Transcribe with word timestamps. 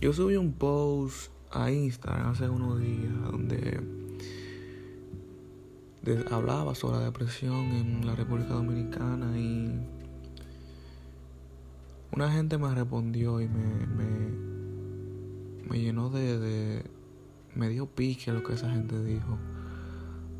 Yo 0.00 0.12
subí 0.12 0.36
un 0.36 0.52
post 0.52 1.32
a 1.50 1.72
Instagram 1.72 2.30
hace 2.30 2.48
unos 2.48 2.80
días 2.80 3.12
donde 3.32 3.80
hablaba 6.30 6.76
sobre 6.76 6.98
la 6.98 7.04
depresión 7.06 7.72
en 7.72 8.06
la 8.06 8.14
República 8.14 8.54
Dominicana 8.54 9.36
y 9.36 9.76
una 12.12 12.30
gente 12.30 12.58
me 12.58 12.72
respondió 12.72 13.40
y 13.40 13.48
me, 13.48 13.86
me, 15.68 15.80
llenó 15.80 16.10
de, 16.10 16.38
de, 16.38 16.84
me 17.56 17.68
dio 17.68 17.86
pique 17.86 18.30
lo 18.30 18.44
que 18.44 18.54
esa 18.54 18.70
gente 18.70 19.02
dijo. 19.02 19.36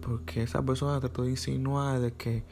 Porque 0.00 0.44
esa 0.44 0.64
persona 0.64 1.00
trató 1.00 1.24
de 1.24 1.30
insinuar 1.30 1.98
de 1.98 2.12
que 2.12 2.44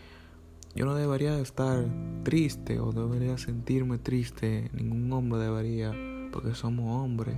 yo 0.75 0.85
no 0.85 0.97
debería 0.97 1.39
estar 1.39 1.87
triste 2.25 2.81
o 2.81 2.91
debería 2.91 3.39
sentirme 3.39 3.99
triste, 3.99 4.71
ningún 4.75 5.13
hombre 5.13 5.39
debería, 5.39 5.93
porque 6.37 6.55
somos 6.55 7.03
hombres. 7.03 7.35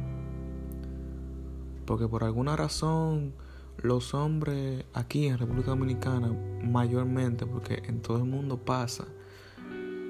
Porque 1.87 2.09
por 2.09 2.25
alguna 2.25 2.57
razón 2.57 3.33
los 3.81 4.13
hombres 4.13 4.87
aquí 4.93 5.29
en 5.29 5.39
República 5.39 5.71
Dominicana, 5.71 6.33
mayormente, 6.65 7.47
porque 7.47 7.81
en 7.87 8.03
todo 8.03 8.17
el 8.17 8.25
mundo 8.25 8.59
pasa, 8.59 9.05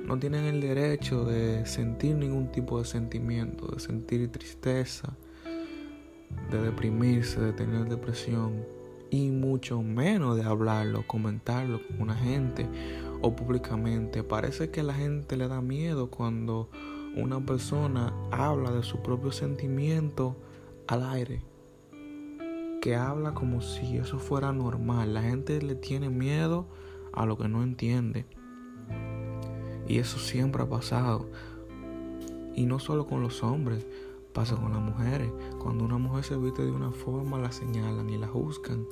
no 0.07 0.19
tienen 0.19 0.45
el 0.47 0.63
derecho 0.63 1.27
de 1.27 1.67
sentir 1.67 2.17
ningún 2.17 2.51
tipo 2.51 2.79
de 2.79 2.87
sentimiento, 2.87 3.67
de 3.67 3.79
sentir 3.79 4.33
tristeza, 4.33 5.13
de 6.51 6.63
deprimirse, 6.63 7.39
de 7.43 7.53
tener 7.53 7.91
depresión 7.91 8.65
y 9.11 9.29
mucho 9.29 9.83
menos 9.83 10.35
de 10.35 10.45
hablarlo, 10.45 11.07
comentarlo 11.07 11.87
con 11.87 12.01
una 12.01 12.15
gente 12.15 12.67
o 13.21 13.37
públicamente. 13.37 14.23
Parece 14.23 14.71
que 14.71 14.83
la 14.83 14.95
gente 14.95 15.37
le 15.37 15.47
da 15.47 15.61
miedo 15.61 16.11
cuando 16.11 16.71
una 17.17 17.41
persona 17.45 18.13
habla 18.31 18.71
de 18.71 18.83
su 18.83 19.03
propio 19.03 19.33
sentimiento 19.33 20.37
al 20.87 21.05
aire. 21.05 21.43
Que 22.81 22.97
habla 22.97 23.35
como 23.35 23.61
si 23.61 23.97
eso 23.97 24.19
fuera 24.19 24.53
normal. 24.53 25.15
La 25.15 25.23
gente 25.23 25.61
le 25.61 25.75
tiene 25.75 26.11
miedo 26.11 26.67
a 27.13 27.27
lo 27.27 27.37
que 27.37 27.49
no 27.49 27.63
entiende. 27.63 28.27
Y 29.89 29.99
eso 29.99 30.19
siempre 30.19 30.63
ha 30.63 30.69
pasado. 30.69 31.29
Y 32.55 32.67
no 32.67 32.79
solo 32.79 33.07
con 33.07 33.23
los 33.23 33.43
hombres, 33.43 33.87
pasa 34.33 34.57
con 34.57 34.73
las 34.73 34.83
mujeres. 34.83 35.31
Cuando 35.59 35.85
una 35.85 35.99
mujer 35.99 36.25
se 36.25 36.37
viste 36.37 36.65
de 36.65 36.71
una 36.71 36.93
forma, 36.93 37.39
la 37.39 37.51
señalan 37.53 38.09
y 38.11 38.19
la 38.19 38.29
juzgan. 38.29 38.87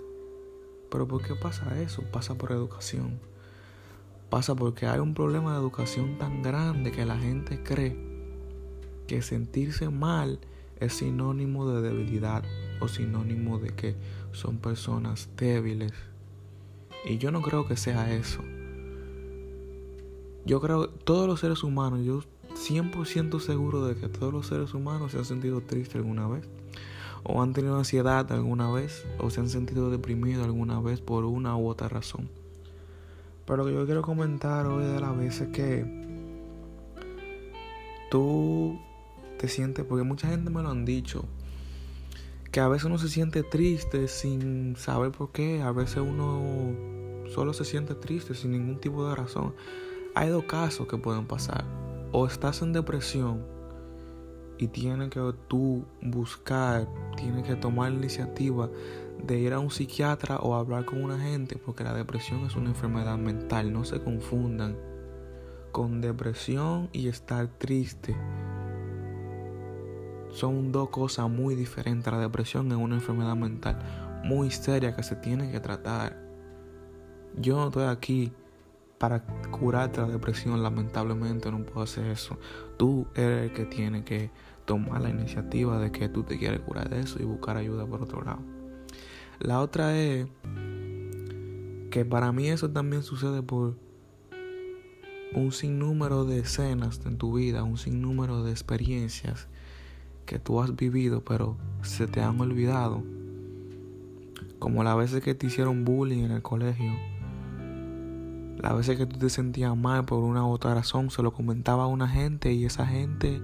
Pero 0.91 1.07
¿por 1.07 1.23
qué 1.23 1.35
pasa 1.35 1.81
eso? 1.81 2.03
Pasa 2.13 2.37
por 2.37 2.53
educación. 2.53 3.21
Pasa 4.31 4.55
porque 4.55 4.87
hay 4.87 4.99
un 4.99 5.15
problema 5.15 5.53
de 5.53 5.59
educación 5.59 6.19
tan 6.19 6.43
grande 6.43 6.91
que 6.91 7.07
la 7.07 7.19
gente 7.19 7.63
cree 7.63 7.97
que 9.07 9.23
sentirse 9.23 9.89
mal 9.89 10.41
es 10.81 10.95
sinónimo 10.95 11.69
de 11.71 11.81
debilidad 11.81 12.43
o 12.81 12.89
sinónimo 12.89 13.59
de 13.59 13.71
que 13.71 13.97
son 14.33 14.59
personas 14.59 15.29
débiles. 15.37 15.93
Y 17.05 17.19
yo 17.19 17.31
no 17.31 17.41
creo 17.41 17.67
que 17.67 17.77
sea 17.77 18.13
eso. 18.13 18.41
Yo 20.45 20.61
creo 20.61 20.91
que 20.91 20.99
todos 21.05 21.27
los 21.29 21.41
seres 21.41 21.63
humanos, 21.63 22.05
yo 22.05 22.23
100% 22.55 23.41
seguro 23.41 23.87
de 23.87 23.97
que 23.97 24.09
todos 24.09 24.33
los 24.33 24.47
seres 24.47 24.75
humanos 24.75 25.13
se 25.13 25.19
han 25.19 25.25
sentido 25.25 25.61
tristes 25.61 25.97
alguna 25.97 26.27
vez 26.27 26.49
o 27.23 27.43
han 27.43 27.53
tenido 27.53 27.77
ansiedad 27.77 28.31
alguna 28.33 28.71
vez 28.71 29.05
o 29.19 29.31
se 29.31 29.41
han 29.41 29.49
sentido 29.49 29.91
deprimidos 29.91 30.45
alguna 30.45 30.81
vez 30.81 31.01
por 31.01 31.25
una 31.25 31.57
u 31.57 31.69
otra 31.69 31.89
razón. 31.89 32.29
Pero 33.47 33.59
lo 33.59 33.67
que 33.67 33.75
yo 33.75 33.87
quiero 33.87 34.03
comentar 34.03 34.67
hoy 34.67 34.85
de 34.85 35.01
la 35.01 35.13
vez 35.13 35.41
es 35.41 35.49
que 35.49 35.85
tú 38.11 38.79
te 39.39 39.49
sientes, 39.49 39.85
porque 39.85 40.05
mucha 40.05 40.29
gente 40.29 40.51
me 40.51 40.63
lo 40.63 40.71
han 40.71 40.85
dicho, 40.85 41.25
que 42.51 42.61
a 42.61 42.69
veces 42.69 42.87
uno 42.87 42.99
se 42.99 43.09
siente 43.09 43.43
triste 43.43 44.09
sin 44.09 44.77
saber 44.77 45.13
por 45.13 45.31
qué, 45.31 45.63
a 45.63 45.71
veces 45.71 45.99
uno 45.99 46.75
solo 47.29 47.53
se 47.53 47.65
siente 47.65 47.95
triste 47.95 48.35
sin 48.35 48.53
ningún 48.53 48.81
tipo 48.81 49.09
de 49.09 49.15
razón. 49.15 49.55
Hay 50.15 50.31
dos 50.31 50.45
casos 50.45 50.87
que 50.87 50.97
pueden 50.97 51.27
pasar. 51.27 51.65
O 52.13 52.27
estás 52.27 52.63
en 52.63 52.73
depresión 52.73 53.45
y 54.59 54.69
tienes 54.69 55.11
que 55.11 55.21
tú 55.49 55.85
buscar, 56.01 56.89
tienes 57.17 57.47
que 57.47 57.57
tomar 57.57 57.93
iniciativa 57.93 58.71
de 59.23 59.39
ir 59.39 59.53
a 59.53 59.59
un 59.59 59.71
psiquiatra 59.71 60.37
o 60.37 60.55
hablar 60.55 60.85
con 60.85 61.03
una 61.03 61.19
gente, 61.19 61.57
porque 61.57 61.85
la 61.85 61.95
depresión 61.95 62.45
es 62.47 62.57
una 62.57 62.71
enfermedad 62.71 63.19
mental, 63.19 63.73
no 63.73 63.85
se 63.85 64.01
confundan 64.01 64.77
con 65.73 66.01
depresión 66.01 66.89
y 66.93 67.09
estar 67.09 67.49
triste. 67.59 68.17
Son 70.31 70.73
dos 70.73 70.91
cosas 70.91 71.31
muy 71.31 71.55
diferentes. 71.55 72.13
La 72.13 72.19
depresión 72.19 72.71
es 72.71 72.79
una 72.79 72.97
enfermedad 72.97 73.37
mental 73.37 73.79
muy 74.25 74.51
seria 74.51 74.95
que 74.95 75.03
se 75.03 75.17
tiene 75.17 75.51
que 75.51 75.61
tratar. 75.61 76.17
Yo 77.37 77.57
no 77.57 77.67
estoy 77.67 77.85
aquí 77.85 78.33
para 78.99 79.23
curarte 79.51 80.01
la 80.01 80.09
depresión, 80.09 80.63
lamentablemente 80.63 81.51
no 81.51 81.65
puedo 81.65 81.83
hacer 81.83 82.07
eso. 82.07 82.39
Tú 82.77 83.07
eres 83.15 83.51
el 83.51 83.53
que 83.53 83.67
tiene 83.67 84.05
que 84.05 84.31
tomar 84.65 85.03
la 85.03 85.11
iniciativa 85.11 85.79
de 85.79 85.93
que 85.93 86.09
tú 86.09 86.23
te 86.23 86.39
quieres 86.39 86.61
curar 86.61 86.89
de 86.89 87.01
eso 87.01 87.23
y 87.23 87.25
buscar 87.25 87.57
ayuda 87.57 87.87
por 87.87 88.03
otro 88.03 88.23
lado. 88.23 88.56
La 89.39 89.61
otra 89.61 89.97
es 89.99 90.27
que 91.91 92.05
para 92.05 92.33
mí 92.33 92.49
eso 92.49 92.71
también 92.71 93.03
sucede 93.03 93.43
por 93.43 93.77
un 95.35 95.53
sinnúmero 95.53 96.25
de 96.25 96.41
escenas 96.41 97.01
en 97.05 97.19
tu 97.19 97.35
vida, 97.35 97.63
un 97.63 97.79
sinnúmero 97.79 98.43
de 98.43 98.51
experiencias 98.51 99.49
que 100.25 100.39
tú 100.39 100.61
has 100.61 100.75
vivido 100.75 101.23
pero 101.25 101.57
se 101.83 102.07
te 102.07 102.21
han 102.21 102.41
olvidado. 102.41 103.03
Como 104.59 104.83
las 104.85 104.97
veces 104.97 105.23
que 105.23 105.35
te 105.35 105.47
hicieron 105.47 105.85
bullying 105.85 106.25
en 106.25 106.31
el 106.31 106.43
colegio 106.43 106.93
las 108.59 108.75
veces 108.75 108.97
que 108.97 109.07
tú 109.07 109.19
te 109.19 109.29
sentías 109.29 109.77
mal 109.77 110.05
por 110.07 110.23
una 110.23 110.45
u 110.47 110.51
otra 110.51 110.75
razón, 110.75 111.11
se 111.11 111.23
lo 111.23 111.33
comentaba 111.33 111.85
a 111.85 111.89
una 111.89 112.09
gente 112.09 112.53
y 112.53 112.65
esa 112.65 112.87
gente 112.87 113.43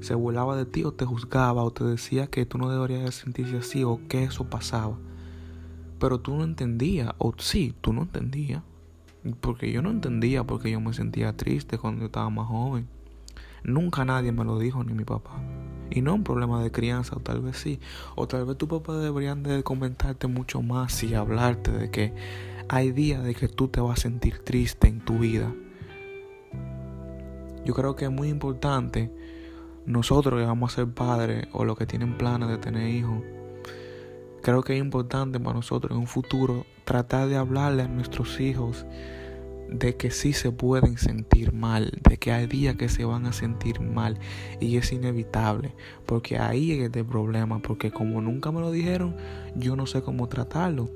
se 0.00 0.14
burlaba 0.14 0.56
de 0.56 0.64
ti 0.64 0.82
o 0.84 0.92
te 0.92 1.04
juzgaba 1.04 1.62
o 1.62 1.70
te 1.70 1.84
decía 1.84 2.26
que 2.28 2.46
tú 2.46 2.56
no 2.56 2.70
deberías 2.70 3.14
sentirse 3.14 3.58
así 3.58 3.84
o 3.84 4.00
que 4.08 4.24
eso 4.24 4.44
pasaba. 4.48 4.96
Pero 6.00 6.18
tú 6.18 6.36
no 6.36 6.44
entendías, 6.44 7.12
o 7.18 7.34
sí, 7.38 7.74
tú 7.80 7.92
no 7.92 8.02
entendías. 8.02 8.62
Porque 9.40 9.70
yo 9.70 9.82
no 9.82 9.90
entendía 9.90 10.44
porque 10.44 10.70
yo 10.70 10.80
me 10.80 10.94
sentía 10.94 11.36
triste 11.36 11.76
cuando 11.78 12.06
estaba 12.06 12.30
más 12.30 12.48
joven. 12.48 12.88
Nunca 13.62 14.06
nadie 14.06 14.32
me 14.32 14.44
lo 14.44 14.58
dijo, 14.58 14.82
ni 14.82 14.94
mi 14.94 15.04
papá. 15.04 15.38
Y 15.90 16.00
no 16.00 16.14
un 16.14 16.24
problema 16.24 16.62
de 16.62 16.72
crianza, 16.72 17.16
o 17.16 17.20
tal 17.20 17.42
vez 17.42 17.58
sí. 17.58 17.78
O 18.16 18.26
tal 18.26 18.46
vez 18.46 18.56
tu 18.56 18.66
papá 18.66 18.96
deberían 18.96 19.42
de 19.42 19.62
comentarte 19.62 20.26
mucho 20.26 20.62
más 20.62 21.02
y 21.02 21.14
hablarte 21.14 21.70
de 21.70 21.90
que 21.90 22.14
hay 22.70 22.92
días 22.92 23.22
de 23.22 23.34
que 23.34 23.48
tú 23.48 23.68
te 23.68 23.80
vas 23.80 23.98
a 23.98 24.02
sentir 24.02 24.38
triste 24.38 24.88
en 24.88 25.00
tu 25.00 25.18
vida. 25.18 25.52
Yo 27.66 27.74
creo 27.74 27.94
que 27.94 28.06
es 28.06 28.10
muy 28.10 28.28
importante 28.28 29.12
nosotros 29.84 30.40
que 30.40 30.46
vamos 30.46 30.72
a 30.72 30.76
ser 30.76 30.88
padres 30.88 31.46
o 31.52 31.66
los 31.66 31.76
que 31.76 31.84
tienen 31.84 32.16
planes 32.16 32.48
de 32.48 32.56
tener 32.56 32.88
hijos. 32.88 33.22
Creo 34.42 34.62
que 34.62 34.74
es 34.74 34.80
importante 34.80 35.38
para 35.38 35.54
nosotros 35.54 35.92
en 35.92 35.98
un 35.98 36.06
futuro 36.06 36.64
tratar 36.84 37.28
de 37.28 37.36
hablarle 37.36 37.82
a 37.82 37.88
nuestros 37.88 38.40
hijos 38.40 38.86
de 39.70 39.96
que 39.96 40.10
sí 40.10 40.32
se 40.32 40.50
pueden 40.50 40.98
sentir 40.98 41.52
mal, 41.52 41.92
de 42.02 42.16
que 42.16 42.32
hay 42.32 42.46
días 42.46 42.76
que 42.76 42.88
se 42.88 43.04
van 43.04 43.26
a 43.26 43.32
sentir 43.32 43.80
mal 43.80 44.18
y 44.58 44.76
es 44.76 44.92
inevitable, 44.92 45.74
porque 46.06 46.38
ahí 46.38 46.72
es 46.72 46.90
el 46.94 47.04
problema, 47.04 47.60
porque 47.60 47.90
como 47.90 48.20
nunca 48.20 48.50
me 48.50 48.60
lo 48.60 48.72
dijeron, 48.72 49.14
yo 49.54 49.76
no 49.76 49.86
sé 49.86 50.02
cómo 50.02 50.28
tratarlo. 50.28 50.90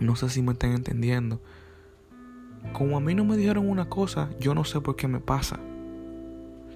No 0.00 0.16
sé 0.16 0.28
si 0.30 0.42
me 0.42 0.52
están 0.52 0.72
entendiendo. 0.72 1.40
Como 2.72 2.96
a 2.96 3.00
mí 3.00 3.14
no 3.14 3.24
me 3.24 3.36
dijeron 3.36 3.68
una 3.68 3.88
cosa, 3.88 4.30
yo 4.40 4.54
no 4.54 4.64
sé 4.64 4.80
por 4.80 4.96
qué 4.96 5.06
me 5.06 5.20
pasa. 5.20 5.60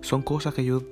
Son 0.06 0.22
cosas 0.22 0.54
que 0.54 0.64
yo, 0.64 0.84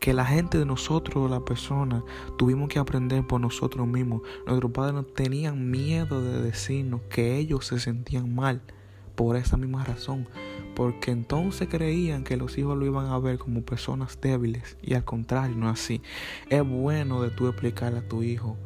que 0.00 0.14
la 0.14 0.24
gente 0.24 0.56
de 0.56 0.64
nosotros, 0.64 1.30
la 1.30 1.44
persona, 1.44 2.02
tuvimos 2.38 2.70
que 2.70 2.78
aprender 2.78 3.26
por 3.26 3.38
nosotros 3.38 3.86
mismos. 3.86 4.22
Nuestros 4.46 4.72
padres 4.72 4.94
no 4.94 5.02
tenían 5.02 5.70
miedo 5.70 6.22
de 6.22 6.40
decirnos 6.40 7.02
que 7.10 7.36
ellos 7.36 7.66
se 7.66 7.78
sentían 7.78 8.34
mal 8.34 8.62
por 9.14 9.36
esa 9.36 9.58
misma 9.58 9.84
razón. 9.84 10.26
Porque 10.74 11.10
entonces 11.10 11.68
creían 11.68 12.24
que 12.24 12.38
los 12.38 12.56
hijos 12.56 12.78
lo 12.78 12.86
iban 12.86 13.08
a 13.08 13.18
ver 13.18 13.36
como 13.36 13.60
personas 13.60 14.18
débiles. 14.22 14.78
Y 14.80 14.94
al 14.94 15.04
contrario, 15.04 15.54
no 15.54 15.70
es 15.70 15.78
así. 15.78 16.00
Es 16.48 16.66
bueno 16.66 17.20
de 17.20 17.28
tú 17.28 17.48
explicarle 17.48 17.98
a 17.98 18.08
tu 18.08 18.22
hijo, 18.22 18.56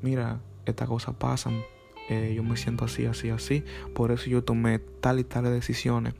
mira, 0.00 0.40
estas 0.64 0.88
cosas 0.88 1.14
pasan, 1.16 1.60
eh, 2.08 2.32
yo 2.34 2.42
me 2.42 2.56
siento 2.56 2.86
así, 2.86 3.04
así, 3.04 3.28
así. 3.28 3.64
Por 3.94 4.12
eso 4.12 4.30
yo 4.30 4.42
tomé 4.42 4.78
tal 4.78 5.20
y 5.20 5.24
tales 5.24 5.52
decisiones. 5.52 6.14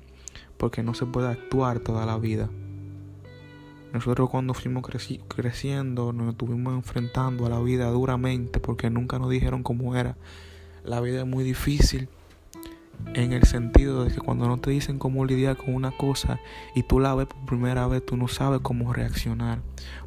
Porque 0.62 0.85
no 0.85 0.94
se 0.94 1.06
puede 1.06 1.26
actuar 1.26 1.81
toda 1.81 2.06
la 2.06 2.17
vida. 2.19 2.49
Nosotros 3.93 4.31
cuando 4.31 4.55
fuimos 4.55 4.85
creciendo 5.26 6.12
nos 6.12 6.31
estuvimos 6.31 6.75
enfrentando 6.75 7.47
a 7.47 7.49
la 7.49 7.59
vida 7.59 7.91
duramente 7.91 8.61
porque 8.61 8.88
nunca 8.88 9.19
nos 9.19 9.29
dijeron 9.29 9.64
cómo 9.64 9.97
era. 9.97 10.17
La 10.85 11.00
vida 11.00 11.23
es 11.23 11.26
muy 11.26 11.43
difícil 11.43 12.09
en 13.12 13.32
el 13.32 13.43
sentido 13.43 14.05
de 14.05 14.14
que 14.14 14.20
cuando 14.20 14.47
no 14.47 14.61
te 14.61 14.70
dicen 14.70 15.00
cómo 15.00 15.25
lidiar 15.25 15.56
con 15.56 15.75
una 15.75 15.91
cosa 15.91 16.38
y 16.76 16.85
tú 16.85 17.00
la 17.00 17.12
ves 17.17 17.26
por 17.26 17.44
primera 17.44 17.88
vez, 17.88 18.06
tú 18.06 18.17
no 18.17 18.29
sabes 18.29 18.61
cómo 18.62 18.93
reaccionar. 18.93 19.62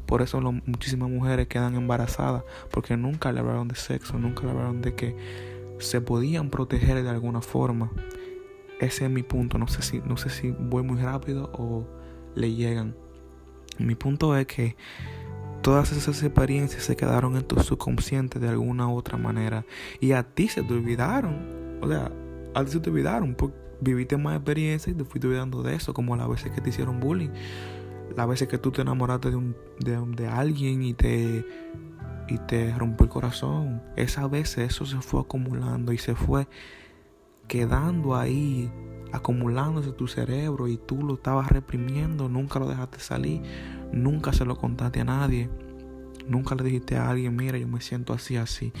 Por 0.06 0.22
eso 0.22 0.40
muchísimas 0.40 1.10
mujeres 1.10 1.48
quedan 1.48 1.74
embarazadas, 1.74 2.44
porque 2.70 2.96
nunca 2.96 3.30
le 3.30 3.40
hablaron 3.40 3.68
de 3.68 3.74
sexo, 3.74 4.18
nunca 4.18 4.44
le 4.44 4.52
hablaron 4.52 4.80
de 4.80 4.94
que 4.94 5.14
se 5.80 6.00
podían 6.00 6.48
proteger 6.48 7.02
de 7.02 7.10
alguna 7.10 7.42
forma. 7.42 7.90
Ese 8.80 9.04
es 9.04 9.10
mi 9.10 9.22
punto. 9.22 9.58
No 9.58 9.68
sé 9.68 9.82
si, 9.82 10.00
no 10.00 10.16
sé 10.16 10.30
si 10.30 10.50
voy 10.50 10.82
muy 10.82 11.00
rápido 11.00 11.50
o 11.54 11.86
le 12.34 12.54
llegan. 12.54 12.94
Mi 13.78 13.94
punto 13.94 14.36
es 14.36 14.46
que 14.46 14.76
todas 15.62 15.92
esas 15.92 16.22
experiencias 16.22 16.82
se 16.82 16.96
quedaron 16.96 17.36
en 17.36 17.44
tu 17.44 17.58
subconsciente 17.60 18.38
de 18.38 18.48
alguna 18.48 18.88
u 18.88 18.96
otra 18.96 19.18
manera. 19.18 19.64
Y 20.00 20.12
a 20.12 20.22
ti 20.22 20.48
se 20.48 20.62
te 20.62 20.74
olvidaron. 20.74 21.78
O 21.82 21.88
sea, 21.88 22.12
a 22.54 22.64
ti 22.64 22.70
se 22.70 22.80
te 22.80 22.90
olvidaron. 22.90 23.36
Viviste 23.80 24.16
más 24.16 24.36
experiencias 24.36 24.94
y 24.94 24.98
te 24.98 25.04
fuiste 25.04 25.26
olvidando 25.26 25.62
de 25.62 25.74
eso. 25.74 25.94
Como 25.94 26.16
las 26.16 26.28
veces 26.28 26.52
que 26.52 26.60
te 26.60 26.70
hicieron 26.70 27.00
bullying. 27.00 27.30
Las 28.16 28.28
veces 28.28 28.48
que 28.48 28.58
tú 28.58 28.72
te 28.72 28.82
enamoraste 28.82 29.30
de, 29.30 29.36
un, 29.36 29.56
de 30.16 30.26
alguien 30.26 30.82
y 30.82 30.94
te 30.94 31.44
y 32.28 32.38
te 32.38 32.74
rompió 32.76 33.04
el 33.04 33.10
corazón. 33.10 33.82
Esas 33.96 34.30
veces 34.30 34.70
eso 34.70 34.86
se 34.86 35.00
fue 35.00 35.20
acumulando 35.20 35.92
y 35.92 35.98
se 35.98 36.14
fue 36.14 36.48
quedando 37.48 38.16
ahí, 38.16 38.70
acumulándose 39.12 39.92
tu 39.92 40.08
cerebro 40.08 40.68
y 40.68 40.76
tú 40.76 41.02
lo 41.02 41.14
estabas 41.14 41.48
reprimiendo, 41.48 42.28
nunca 42.28 42.58
lo 42.58 42.68
dejaste 42.68 43.00
salir, 43.00 43.42
nunca 43.92 44.32
se 44.32 44.44
lo 44.44 44.56
contaste 44.56 45.00
a 45.00 45.04
nadie, 45.04 45.48
nunca 46.28 46.54
le 46.54 46.64
dijiste 46.64 46.96
a 46.96 47.10
alguien, 47.10 47.36
mira, 47.36 47.58
yo 47.58 47.68
me 47.68 47.80
siento 47.80 48.12
así, 48.12 48.36
así, 48.36 48.72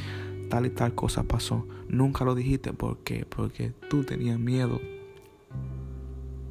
tal 0.50 0.66
y 0.66 0.70
tal 0.70 0.94
cosa 0.94 1.22
pasó. 1.22 1.66
Nunca 1.88 2.24
lo 2.24 2.34
dijiste 2.34 2.72
porque 2.72 3.24
porque 3.24 3.72
tú 3.88 4.04
tenías 4.04 4.38
miedo 4.38 4.80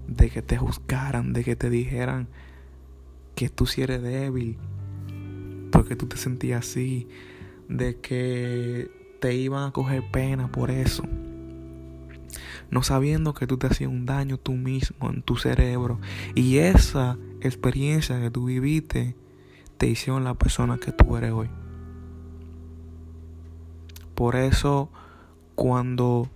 de 0.07 0.29
que 0.29 0.41
te 0.41 0.57
juzgaran, 0.57 1.33
de 1.33 1.43
que 1.43 1.55
te 1.55 1.69
dijeran 1.69 2.27
que 3.35 3.49
tú 3.49 3.65
si 3.65 3.81
eres 3.81 4.01
débil, 4.01 4.57
porque 5.71 5.95
tú 5.95 6.07
te 6.07 6.17
sentías 6.17 6.67
así, 6.67 7.07
de 7.67 7.99
que 7.99 8.89
te 9.19 9.35
iban 9.35 9.67
a 9.67 9.71
coger 9.71 10.03
pena 10.11 10.51
por 10.51 10.71
eso. 10.71 11.03
No 12.69 12.83
sabiendo 12.83 13.33
que 13.33 13.47
tú 13.47 13.57
te 13.57 13.67
hacías 13.67 13.89
un 13.89 14.05
daño 14.05 14.37
tú 14.37 14.53
mismo 14.53 15.09
en 15.09 15.21
tu 15.21 15.37
cerebro. 15.37 15.99
Y 16.33 16.57
esa 16.57 17.17
experiencia 17.41 18.19
que 18.19 18.31
tú 18.31 18.45
viviste 18.45 19.15
te 19.77 19.87
hicieron 19.87 20.23
la 20.23 20.35
persona 20.35 20.77
que 20.77 20.91
tú 20.91 21.17
eres 21.17 21.31
hoy. 21.31 21.49
Por 24.13 24.35
eso, 24.35 24.89
cuando 25.55 26.29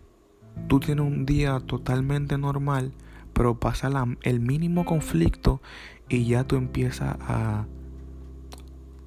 tú 0.68 0.80
tienes 0.80 1.06
un 1.06 1.26
día 1.26 1.60
totalmente 1.60 2.38
normal, 2.38 2.92
pero 3.34 3.60
pasa 3.60 3.90
el 4.24 4.40
mínimo 4.42 4.86
conflicto 4.86 5.62
y 6.10 6.26
ya 6.26 6.44
tú 6.44 6.58
empiezas 6.58 7.16
a 7.22 7.68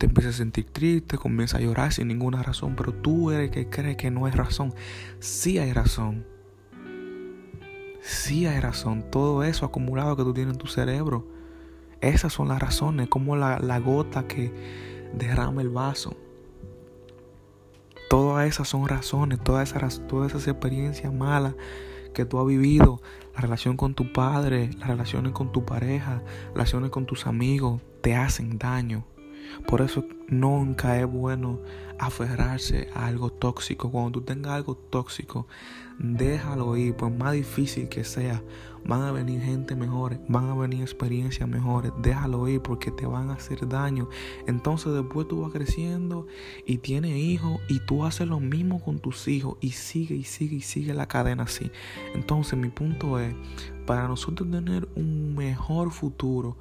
te 0.02 0.06
empiezas 0.06 0.34
a 0.34 0.38
sentir 0.38 0.64
triste, 0.64 1.16
comienzas 1.16 1.60
a 1.60 1.62
llorar 1.62 1.92
sin 1.92 2.08
ninguna 2.08 2.42
razón, 2.42 2.74
pero 2.74 2.92
tú 2.92 3.30
eres 3.30 3.44
el 3.44 3.50
que 3.52 3.68
cree 3.70 3.96
que 3.96 4.10
no 4.10 4.26
hay 4.26 4.32
razón. 4.32 4.74
Sí 5.20 5.58
hay 5.58 5.72
razón. 5.72 6.26
Sí 8.02 8.46
hay 8.46 8.58
razón. 8.58 9.04
Todo 9.10 9.44
eso 9.44 9.64
acumulado 9.64 10.16
que 10.16 10.24
tú 10.24 10.34
tienes 10.34 10.54
en 10.54 10.58
tu 10.58 10.66
cerebro. 10.66 11.24
Esas 12.00 12.32
son 12.32 12.48
las 12.48 12.60
razones, 12.60 13.08
como 13.08 13.36
la, 13.36 13.78
gota 13.78 14.26
que 14.26 14.52
derrama 15.14 15.62
el 15.62 15.68
vaso. 15.68 16.16
Todas 18.10 18.48
esas 18.48 18.68
son 18.68 18.88
razones, 18.88 19.38
todas 19.42 19.70
esas, 19.70 20.06
todas 20.08 20.32
esas 20.32 20.48
experiencias 20.48 21.14
malas 21.14 21.54
que 22.12 22.24
tú 22.24 22.40
has 22.40 22.46
vivido, 22.46 23.00
la 23.34 23.40
relación 23.40 23.76
con 23.76 23.94
tu 23.94 24.12
padre, 24.12 24.70
las 24.78 24.88
relaciones 24.88 25.32
con 25.32 25.52
tu 25.52 25.64
pareja, 25.64 26.22
las 26.48 26.54
relaciones 26.54 26.90
con 26.90 27.06
tus 27.06 27.26
amigos, 27.26 27.80
te 28.02 28.16
hacen 28.16 28.58
daño. 28.58 29.04
Por 29.66 29.80
eso 29.80 30.04
nunca 30.28 30.98
es 30.98 31.06
bueno 31.06 31.60
aferrarse 31.98 32.88
a 32.94 33.06
algo 33.06 33.30
tóxico. 33.30 33.90
Cuando 33.90 34.12
tú 34.12 34.22
tengas 34.22 34.52
algo 34.52 34.74
tóxico, 34.74 35.46
déjalo 35.98 36.76
ir, 36.76 36.94
por 36.96 37.10
más 37.10 37.32
difícil 37.32 37.88
que 37.88 38.04
sea. 38.04 38.42
Van 38.84 39.02
a 39.02 39.12
venir 39.12 39.40
gente 39.40 39.76
mejor, 39.76 40.18
van 40.28 40.48
a 40.48 40.54
venir 40.54 40.80
experiencias 40.80 41.48
mejores. 41.48 41.92
Déjalo 42.02 42.48
ir 42.48 42.60
porque 42.60 42.90
te 42.90 43.06
van 43.06 43.30
a 43.30 43.34
hacer 43.34 43.68
daño. 43.68 44.08
Entonces 44.48 44.92
después 44.92 45.28
tú 45.28 45.42
vas 45.42 45.52
creciendo 45.52 46.26
y 46.66 46.78
tienes 46.78 47.16
hijos 47.16 47.60
y 47.68 47.78
tú 47.78 48.04
haces 48.04 48.26
lo 48.26 48.40
mismo 48.40 48.82
con 48.82 48.98
tus 48.98 49.28
hijos 49.28 49.56
y 49.60 49.70
sigue 49.70 50.16
y 50.16 50.24
sigue 50.24 50.56
y 50.56 50.62
sigue 50.62 50.94
la 50.94 51.06
cadena 51.06 51.44
así. 51.44 51.70
Entonces 52.14 52.58
mi 52.58 52.70
punto 52.70 53.20
es, 53.20 53.34
para 53.86 54.08
nosotros 54.08 54.50
tener 54.50 54.88
un 54.96 55.36
mejor 55.36 55.92
futuro, 55.92 56.56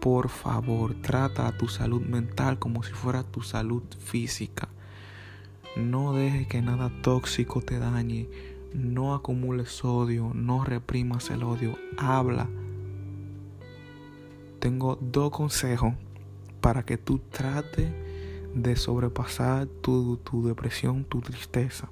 por 0.00 0.28
favor, 0.28 0.94
trata 0.94 1.48
a 1.48 1.56
tu 1.56 1.68
salud 1.68 2.02
mental 2.02 2.58
como 2.58 2.82
si 2.82 2.92
fuera 2.92 3.24
tu 3.24 3.42
salud 3.42 3.82
física. 3.98 4.68
No 5.76 6.12
dejes 6.12 6.46
que 6.46 6.62
nada 6.62 6.90
tóxico 7.02 7.60
te 7.62 7.78
dañe. 7.78 8.28
No 8.74 9.14
acumules 9.14 9.84
odio. 9.84 10.32
No 10.34 10.64
reprimas 10.64 11.30
el 11.30 11.42
odio. 11.42 11.76
Habla. 11.96 12.48
Tengo 14.60 14.98
dos 15.00 15.30
consejos 15.30 15.94
para 16.60 16.84
que 16.84 16.96
tú 16.96 17.20
trates 17.30 17.90
de 18.54 18.76
sobrepasar 18.76 19.66
tu, 19.66 20.16
tu 20.18 20.46
depresión, 20.46 21.04
tu 21.04 21.20
tristeza. 21.20 21.90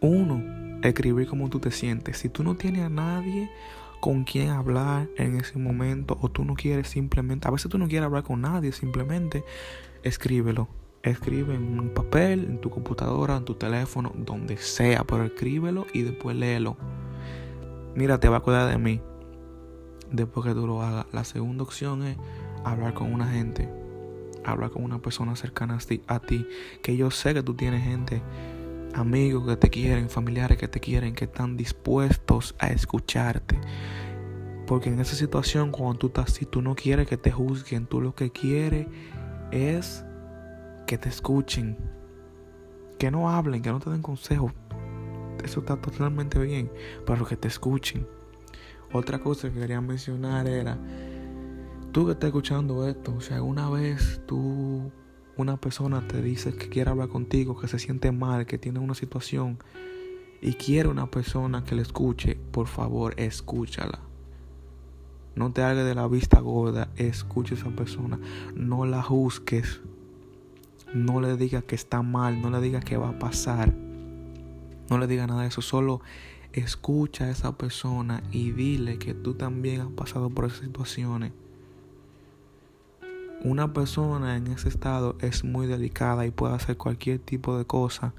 Uno, 0.00 0.42
escribir 0.82 1.28
cómo 1.28 1.48
tú 1.48 1.60
te 1.60 1.70
sientes. 1.70 2.18
Si 2.18 2.28
tú 2.28 2.44
no 2.44 2.56
tienes 2.56 2.82
a 2.82 2.88
nadie 2.88 3.50
con 4.00 4.24
quién 4.24 4.50
hablar 4.50 5.08
en 5.16 5.36
ese 5.36 5.58
momento 5.58 6.16
o 6.20 6.28
tú 6.28 6.44
no 6.44 6.54
quieres 6.54 6.88
simplemente, 6.88 7.48
a 7.48 7.50
veces 7.50 7.70
tú 7.70 7.78
no 7.78 7.88
quieres 7.88 8.06
hablar 8.06 8.22
con 8.22 8.40
nadie, 8.40 8.72
simplemente 8.72 9.44
escríbelo. 10.02 10.68
Escribe 11.02 11.54
en 11.54 11.78
un 11.78 11.90
papel, 11.90 12.44
en 12.44 12.60
tu 12.60 12.70
computadora, 12.70 13.36
en 13.36 13.44
tu 13.44 13.54
teléfono, 13.54 14.12
donde 14.16 14.56
sea, 14.56 15.04
pero 15.04 15.24
escríbelo 15.24 15.86
y 15.92 16.02
después 16.02 16.36
léelo. 16.36 16.76
Mira, 17.94 18.18
te 18.18 18.28
va 18.28 18.36
a 18.36 18.38
acordar 18.40 18.68
de 18.68 18.78
mí 18.78 19.00
después 20.10 20.46
que 20.46 20.54
tú 20.54 20.66
lo 20.66 20.82
hagas. 20.82 21.06
La 21.12 21.24
segunda 21.24 21.62
opción 21.62 22.04
es 22.04 22.16
hablar 22.64 22.94
con 22.94 23.12
una 23.12 23.28
gente, 23.28 23.68
hablar 24.44 24.70
con 24.70 24.82
una 24.84 24.98
persona 24.98 25.36
cercana 25.36 25.78
a 26.08 26.20
ti, 26.20 26.46
que 26.82 26.96
yo 26.96 27.10
sé 27.10 27.32
que 27.34 27.42
tú 27.42 27.54
tienes 27.54 27.84
gente 27.84 28.22
amigos 28.94 29.46
que 29.46 29.56
te 29.56 29.70
quieren, 29.70 30.08
familiares 30.08 30.58
que 30.58 30.68
te 30.68 30.80
quieren, 30.80 31.14
que 31.14 31.24
están 31.24 31.56
dispuestos 31.56 32.54
a 32.58 32.68
escucharte. 32.68 33.58
Porque 34.66 34.90
en 34.90 35.00
esa 35.00 35.16
situación, 35.16 35.70
cuando 35.70 35.98
tú 35.98 36.06
estás 36.08 36.32
así, 36.32 36.44
tú 36.44 36.60
no 36.62 36.74
quieres 36.74 37.08
que 37.08 37.16
te 37.16 37.30
juzguen, 37.30 37.86
tú 37.86 38.00
lo 38.00 38.14
que 38.14 38.30
quieres 38.30 38.86
es 39.50 40.04
que 40.86 40.98
te 40.98 41.08
escuchen, 41.08 41.76
que 42.98 43.10
no 43.10 43.30
hablen, 43.30 43.62
que 43.62 43.70
no 43.70 43.80
te 43.80 43.90
den 43.90 44.02
consejos. 44.02 44.52
Eso 45.42 45.60
está 45.60 45.76
totalmente 45.76 46.38
bien, 46.38 46.70
pero 47.06 47.24
que 47.24 47.36
te 47.36 47.48
escuchen. 47.48 48.06
Otra 48.92 49.18
cosa 49.18 49.50
que 49.50 49.60
quería 49.60 49.80
mencionar 49.80 50.46
era, 50.48 50.78
tú 51.92 52.06
que 52.06 52.12
estás 52.12 52.28
escuchando 52.28 52.86
esto, 52.88 53.14
o 53.16 53.20
sea, 53.20 53.36
alguna 53.36 53.70
vez 53.70 54.20
tú 54.26 54.90
una 55.38 55.56
persona 55.56 56.06
te 56.06 56.20
dice 56.20 56.52
que 56.52 56.68
quiere 56.68 56.90
hablar 56.90 57.08
contigo, 57.08 57.58
que 57.58 57.68
se 57.68 57.78
siente 57.78 58.10
mal, 58.10 58.44
que 58.44 58.58
tiene 58.58 58.80
una 58.80 58.94
situación 58.94 59.58
y 60.42 60.54
quiere 60.54 60.88
una 60.88 61.10
persona 61.10 61.62
que 61.62 61.76
le 61.76 61.82
escuche, 61.82 62.36
por 62.50 62.66
favor, 62.66 63.14
escúchala. 63.16 64.00
No 65.36 65.52
te 65.52 65.62
hagas 65.62 65.86
de 65.86 65.94
la 65.94 66.08
vista 66.08 66.40
gorda, 66.40 66.90
escucha 66.96 67.54
a 67.54 67.58
esa 67.58 67.70
persona, 67.70 68.18
no 68.56 68.84
la 68.84 69.00
juzgues, 69.00 69.80
no 70.92 71.20
le 71.20 71.36
digas 71.36 71.62
que 71.62 71.76
está 71.76 72.02
mal, 72.02 72.42
no 72.42 72.50
le 72.50 72.60
digas 72.60 72.84
que 72.84 72.96
va 72.96 73.10
a 73.10 73.18
pasar, 73.20 73.72
no 74.90 74.98
le 74.98 75.06
digas 75.06 75.28
nada 75.28 75.42
de 75.42 75.48
eso, 75.48 75.62
solo 75.62 76.00
escucha 76.52 77.26
a 77.26 77.30
esa 77.30 77.56
persona 77.56 78.24
y 78.32 78.50
dile 78.50 78.98
que 78.98 79.14
tú 79.14 79.34
también 79.34 79.82
has 79.82 79.92
pasado 79.92 80.30
por 80.30 80.46
esas 80.46 80.64
situaciones 80.64 81.30
una 83.44 83.72
persona 83.72 84.36
en 84.36 84.48
ese 84.48 84.68
estado 84.68 85.16
es 85.20 85.44
muy 85.44 85.66
delicada 85.66 86.26
y 86.26 86.30
puede 86.30 86.54
hacer 86.54 86.76
cualquier 86.76 87.20
tipo 87.20 87.56
de 87.56 87.64
cosa 87.64 88.14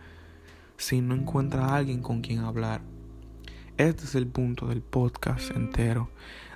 si 0.78 1.02
no 1.02 1.14
encuentra 1.14 1.66
a 1.66 1.76
alguien 1.76 2.02
con 2.02 2.22
quien 2.22 2.40
hablar. 2.40 2.82
Este 3.78 4.06
es 4.06 4.16
el 4.16 4.28
punto 4.28 4.68
del 4.68 4.82
podcast 4.82 5.52
entero. 5.52 6.10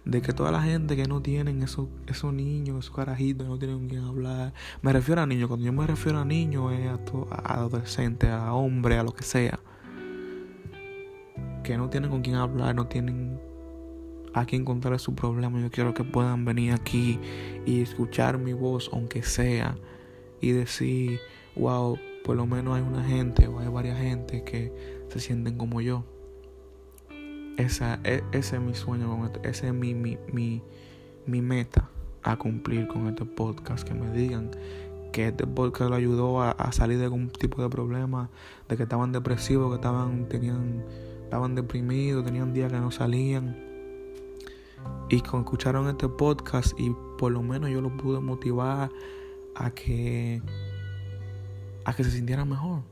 De 0.06 0.22
que 0.22 0.34
toda 0.34 0.52
la 0.52 0.62
gente 0.62 0.96
que 0.98 1.06
no 1.06 1.22
tienen 1.22 1.64
esos, 1.64 1.88
esos 2.08 2.34
niños, 2.34 2.80
esos 2.80 2.96
carajitos, 2.96 3.48
no 3.48 3.58
tienen 3.58 3.80
con 3.80 3.88
quien 3.90 4.04
hablar. 4.04 4.54
Me 4.82 4.92
refiero 4.92 5.22
a 5.22 5.26
niños. 5.26 5.48
Cuando 5.48 5.66
yo 5.66 5.72
me 5.72 5.88
refiero 5.88 6.20
a 6.20 6.26
niños 6.26 6.74
es 6.74 6.88
a, 6.88 7.54
adolescentes, 7.54 8.30
a 8.30 8.54
hombres, 8.54 9.00
a 9.00 9.04
lo 9.04 9.14
que 9.14 9.24
sea. 9.24 9.60
Que 11.64 11.78
no 11.78 11.90
tienen 11.90 12.10
con 12.10 12.22
quien 12.22 12.36
hablar, 12.36 12.76
no 12.76 12.88
tienen 12.88 13.40
a 14.34 14.46
quien 14.46 14.66
su 14.98 15.16
problema. 15.16 15.60
Yo 15.62 15.70
quiero 15.70 15.94
que 15.94 16.04
puedan 16.04 16.46
venir 16.46 16.74
aquí 16.74 17.20
y 17.66 17.82
escuchar 17.82 18.38
mi 18.38 18.54
voz, 18.54 18.90
aunque 18.94 19.24
sea, 19.24 19.76
y 20.42 20.52
decir, 20.52 21.20
wow, 21.56 21.98
por 22.24 22.36
lo 22.36 22.46
menos 22.46 22.76
hay 22.76 22.82
una 22.82 23.04
gente 23.04 23.48
o 23.48 23.60
hay 23.60 23.68
varias 23.68 24.00
gente 24.00 24.44
que 24.44 24.72
se 25.10 25.20
sienten 25.20 25.58
como 25.58 25.82
yo. 25.82 26.04
Esa, 27.58 28.00
e, 28.04 28.24
ese 28.32 28.56
es 28.56 28.62
mi 28.62 28.74
sueño 28.74 29.32
ese 29.44 29.68
es 29.68 29.74
mi, 29.74 29.94
mi, 29.94 30.18
mi, 30.32 30.64
mi 31.28 31.42
meta 31.42 31.90
a 32.24 32.38
cumplir 32.38 32.88
con 32.88 33.08
este 33.08 33.26
podcast. 33.26 33.88
Que 33.88 33.94
me 33.94 34.12
digan 34.12 34.52
que 35.12 35.28
este 35.28 35.46
podcast 35.46 35.92
lo 35.92 35.96
ayudó 35.96 36.42
a, 36.42 36.52
a, 36.52 36.72
salir 36.72 36.98
de 36.98 37.06
algún 37.06 37.30
tipo 37.30 37.62
de 37.62 37.70
problema, 37.70 38.30
de 38.68 38.78
que 38.78 38.84
estaban 38.84 39.12
depresivos, 39.12 39.70
que 39.70 39.76
estaban, 39.76 40.28
tenían, 40.28 40.84
estaban 41.24 41.54
deprimidos, 41.54 42.26
tenían 42.26 42.54
días 42.54 42.72
que 42.72 42.80
no 42.80 42.90
salían. 42.90 43.73
Y 45.10 45.22
con 45.22 45.42
escucharon 45.42 45.88
este 45.90 46.08
podcast 46.08 46.80
y 46.80 46.96
por 47.18 47.32
lo 47.32 47.42
menos 47.42 47.70
yo 47.70 47.82
los 47.82 47.92
pude 47.94 48.20
motivar 48.20 48.90
a 49.56 49.72
que 49.72 50.42
a 51.86 51.94
que 51.94 52.04
se 52.04 52.12
sintieran 52.12 52.50
mejor 52.50 52.84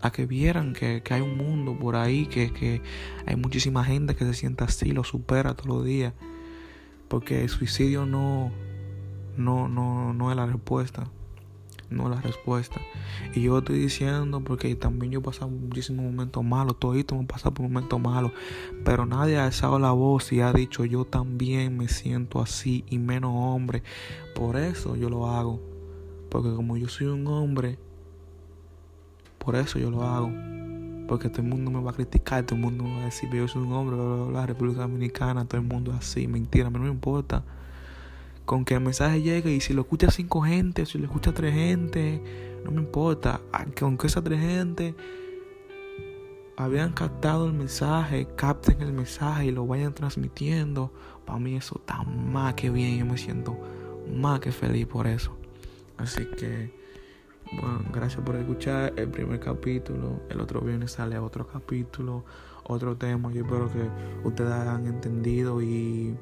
a 0.00 0.12
que 0.12 0.26
vieran 0.26 0.72
que, 0.72 1.02
hay 1.10 1.20
un 1.20 1.36
mundo 1.36 1.76
por 1.78 1.96
ahí, 1.96 2.26
que, 2.26 2.52
que, 2.52 2.82
hay 3.26 3.36
muchísima 3.36 3.84
gente 3.84 4.14
que 4.14 4.24
se 4.24 4.34
sienta 4.34 4.66
así, 4.66 4.92
lo 4.92 5.04
supera 5.04 5.54
todos 5.54 5.68
los 5.68 5.84
días. 5.84 6.12
Porque 7.08 7.42
el 7.42 7.48
suicidio 7.48 8.04
no, 8.04 8.52
no, 9.36 9.68
no, 9.68 10.12
no 10.12 10.30
es 10.30 10.36
la 10.36 10.46
respuesta. 10.46 11.10
No 11.88 12.08
la 12.08 12.20
respuesta. 12.20 12.80
Y 13.34 13.42
yo 13.42 13.58
estoy 13.58 13.78
diciendo 13.78 14.40
porque 14.40 14.74
también 14.74 15.12
yo 15.12 15.20
he 15.20 15.22
pasado 15.22 15.48
muchísimos 15.48 16.04
momentos 16.04 16.42
malos, 16.44 16.78
todito 16.78 17.14
hemos 17.14 17.26
pasado 17.26 17.54
por 17.54 17.62
momentos 17.64 18.00
malos, 18.00 18.32
pero 18.84 19.06
nadie 19.06 19.38
ha 19.38 19.44
alzado 19.44 19.78
la 19.78 19.92
voz 19.92 20.32
y 20.32 20.40
ha 20.40 20.52
dicho 20.52 20.84
yo 20.84 21.04
también 21.04 21.76
me 21.76 21.88
siento 21.88 22.40
así 22.40 22.84
y 22.88 22.98
menos 22.98 23.32
hombre. 23.34 23.82
Por 24.34 24.56
eso 24.56 24.96
yo 24.96 25.08
lo 25.08 25.28
hago. 25.28 25.60
Porque 26.28 26.52
como 26.54 26.76
yo 26.76 26.88
soy 26.88 27.06
un 27.06 27.26
hombre, 27.28 27.78
por 29.38 29.54
eso 29.54 29.78
yo 29.78 29.90
lo 29.90 30.02
hago. 30.02 30.30
Porque 31.06 31.28
todo 31.28 31.42
el 31.42 31.48
mundo 31.48 31.70
me 31.70 31.80
va 31.80 31.92
a 31.92 31.94
criticar, 31.94 32.44
todo 32.44 32.56
el 32.56 32.62
mundo 32.62 32.82
me 32.82 32.96
va 32.96 33.02
a 33.02 33.04
decir 33.04 33.30
yo 33.30 33.46
soy 33.46 33.62
un 33.62 33.72
hombre, 33.72 33.94
bla, 33.94 34.04
bla, 34.04 34.24
bla, 34.24 34.46
República 34.46 34.80
Dominicana, 34.80 35.44
todo 35.44 35.60
el 35.60 35.66
mundo 35.66 35.92
es 35.92 35.98
así. 35.98 36.26
Mentira, 36.26 36.66
a 36.66 36.70
mí 36.70 36.78
no 36.78 36.84
me 36.84 36.90
importa. 36.90 37.44
Con 38.46 38.64
que 38.64 38.74
el 38.74 38.80
mensaje 38.80 39.20
llegue 39.20 39.52
y 39.52 39.60
si 39.60 39.74
lo 39.74 39.82
escucha 39.82 40.10
cinco 40.10 40.40
gente, 40.40 40.86
si 40.86 40.98
lo 40.98 41.04
escucha 41.04 41.34
tres 41.34 41.52
gente, 41.52 42.22
no 42.64 42.70
me 42.70 42.80
importa. 42.80 43.42
Aunque 43.52 44.06
esa 44.06 44.22
tres 44.22 44.40
gente 44.40 44.94
habían 46.56 46.92
captado 46.92 47.46
el 47.46 47.52
mensaje, 47.52 48.26
capten 48.36 48.80
el 48.80 48.92
mensaje 48.92 49.46
y 49.46 49.50
lo 49.50 49.66
vayan 49.66 49.92
transmitiendo, 49.92 50.90
para 51.26 51.38
mí 51.38 51.56
eso 51.56 51.76
está 51.78 52.02
más 52.04 52.54
que 52.54 52.70
bien. 52.70 52.98
Yo 52.98 53.04
me 53.04 53.18
siento 53.18 53.58
más 54.10 54.40
que 54.40 54.52
feliz 54.52 54.86
por 54.86 55.06
eso. 55.06 55.36
Así 55.98 56.24
que 56.38 56.72
bueno, 57.52 57.84
gracias 57.92 58.22
por 58.24 58.36
escuchar 58.36 58.92
el 58.96 59.08
primer 59.08 59.38
capítulo. 59.38 60.20
El 60.28 60.40
otro 60.40 60.60
viernes 60.60 60.92
sale 60.92 61.18
otro 61.18 61.46
capítulo, 61.46 62.24
otro 62.64 62.96
tema. 62.96 63.32
Yo 63.32 63.42
espero 63.44 63.70
que 63.72 63.88
ustedes 64.24 64.52
hayan 64.52 64.86
entendido 64.86 65.62
y 65.62 66.16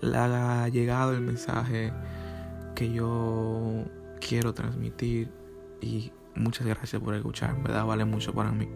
le 0.00 0.16
haya 0.16 0.68
llegado 0.68 1.12
el 1.12 1.20
mensaje 1.20 1.92
que 2.74 2.92
yo 2.92 3.84
quiero 4.20 4.54
transmitir. 4.54 5.30
Y 5.80 6.12
muchas 6.34 6.66
gracias 6.66 7.02
por 7.02 7.14
escuchar. 7.14 7.50
En 7.50 7.62
verdad 7.62 7.84
vale 7.84 8.04
mucho 8.04 8.32
para 8.32 8.52
mí. 8.52 8.68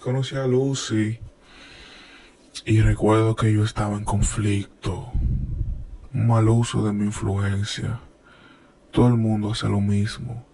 Conocí 0.00 0.36
a 0.36 0.46
Lucy 0.46 1.18
y 2.66 2.80
recuerdo 2.80 3.34
que 3.36 3.52
yo 3.52 3.64
estaba 3.64 3.96
en 3.96 4.04
conflicto 4.04 5.10
un 6.14 6.28
mal 6.28 6.48
uso 6.48 6.84
de 6.84 6.92
mi 6.92 7.06
influencia. 7.06 8.00
Todo 8.90 9.08
el 9.08 9.16
mundo 9.16 9.52
hace 9.52 9.68
lo 9.68 9.80
mismo, 9.80 10.46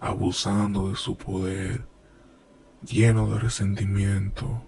abusando 0.00 0.88
de 0.88 0.96
su 0.96 1.16
poder, 1.16 1.84
lleno 2.82 3.28
de 3.28 3.38
resentimiento. 3.38 4.62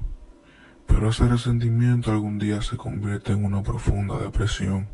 Pero 0.86 1.10
ese 1.10 1.28
resentimiento 1.28 2.10
algún 2.10 2.38
día 2.38 2.62
se 2.62 2.76
convierte 2.76 3.32
en 3.32 3.44
una 3.44 3.62
profunda 3.62 4.18
depresión. 4.18 4.88